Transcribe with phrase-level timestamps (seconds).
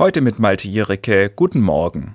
[0.00, 1.28] Heute mit Malte Jericke.
[1.28, 2.14] Guten Morgen.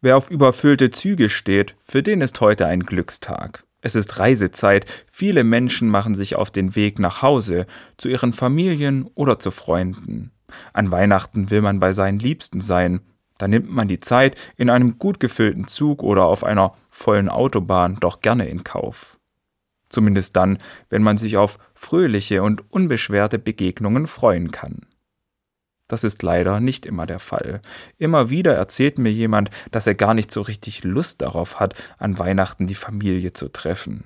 [0.00, 3.64] Wer auf überfüllte Züge steht, für den ist heute ein Glückstag.
[3.80, 9.10] Es ist Reisezeit, viele Menschen machen sich auf den Weg nach Hause, zu ihren Familien
[9.16, 10.30] oder zu Freunden.
[10.72, 13.00] An Weihnachten will man bei seinen Liebsten sein,
[13.36, 17.96] da nimmt man die Zeit in einem gut gefüllten Zug oder auf einer vollen Autobahn
[17.98, 19.18] doch gerne in Kauf.
[19.88, 20.58] Zumindest dann,
[20.88, 24.82] wenn man sich auf fröhliche und unbeschwerte Begegnungen freuen kann.
[25.90, 27.60] Das ist leider nicht immer der Fall.
[27.98, 32.16] Immer wieder erzählt mir jemand, dass er gar nicht so richtig Lust darauf hat, an
[32.16, 34.04] Weihnachten die Familie zu treffen.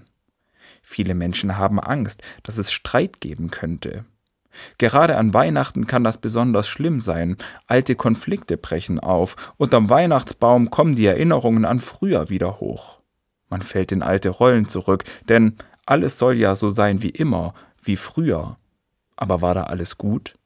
[0.80, 4.06] Viele Menschen haben Angst, dass es Streit geben könnte.
[4.78, 7.36] Gerade an Weihnachten kann das besonders schlimm sein.
[7.66, 13.00] Alte Konflikte brechen auf, und am Weihnachtsbaum kommen die Erinnerungen an früher wieder hoch.
[13.50, 17.96] Man fällt in alte Rollen zurück, denn alles soll ja so sein wie immer, wie
[17.96, 18.56] früher.
[19.16, 20.38] Aber war da alles gut?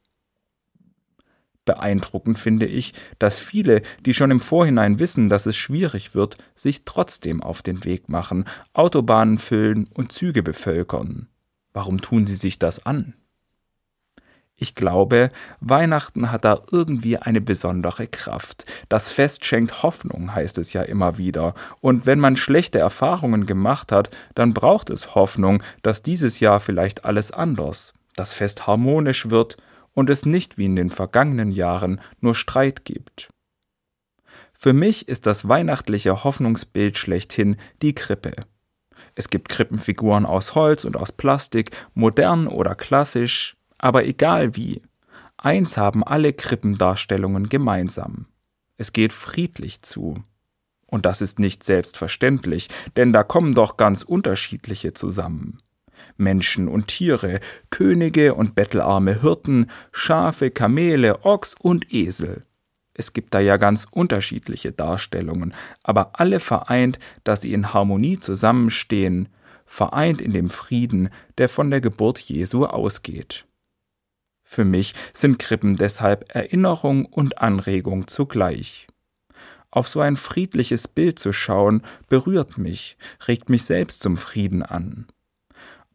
[1.68, 6.86] Beeindruckend finde ich, dass viele, die schon im Vorhinein wissen, dass es schwierig wird, sich
[6.86, 11.28] trotzdem auf den Weg machen, Autobahnen füllen und Züge bevölkern.
[11.74, 13.12] Warum tun sie sich das an?
[14.56, 18.64] Ich glaube, Weihnachten hat da irgendwie eine besondere Kraft.
[18.88, 21.52] Das Fest schenkt Hoffnung, heißt es ja immer wieder.
[21.82, 27.04] Und wenn man schlechte Erfahrungen gemacht hat, dann braucht es Hoffnung, dass dieses Jahr vielleicht
[27.04, 29.58] alles anders, das Fest harmonisch wird
[29.98, 33.30] und es nicht wie in den vergangenen Jahren nur Streit gibt.
[34.56, 38.30] Für mich ist das weihnachtliche Hoffnungsbild schlechthin die Krippe.
[39.16, 44.82] Es gibt Krippenfiguren aus Holz und aus Plastik, modern oder klassisch, aber egal wie.
[45.36, 48.26] Eins haben alle Krippendarstellungen gemeinsam.
[48.76, 50.22] Es geht friedlich zu.
[50.86, 55.58] Und das ist nicht selbstverständlich, denn da kommen doch ganz unterschiedliche zusammen.
[56.16, 62.44] Menschen und Tiere, Könige und bettelarme Hirten, Schafe, Kamele, Ochs und Esel.
[62.98, 65.54] Es gibt da ja ganz unterschiedliche Darstellungen,
[65.84, 69.28] aber alle vereint, dass sie in Harmonie zusammenstehen,
[69.66, 73.46] vereint in dem Frieden, der von der Geburt Jesu ausgeht.
[74.42, 78.88] Für mich sind Krippen deshalb Erinnerung und Anregung zugleich.
[79.70, 82.96] Auf so ein friedliches Bild zu schauen, berührt mich,
[83.28, 85.06] regt mich selbst zum Frieden an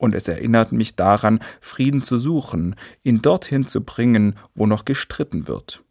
[0.04, 5.48] und es erinnert mich daran, Frieden zu suchen, ihn dorthin zu bringen, wo noch gestritten
[5.48, 5.82] wird.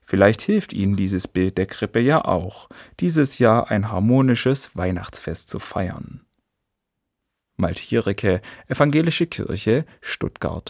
[0.00, 2.68] Vielleicht hilft Ihnen dieses Bild der Krippe ja auch,
[3.00, 6.20] dieses Jahr ein harmonisches Weihnachtsfest zu feiern.
[7.56, 10.64] Maltiereke, Evangelische Kirche, Stuttgart